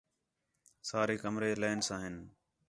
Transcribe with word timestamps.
سارے 0.89 1.15
کمرے 1.23 1.51
لین 1.61 1.77
ساں 1.87 1.99
ہین 2.03 2.17